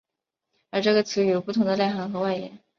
[0.71, 2.57] 而这个词语有不同的内涵和外延。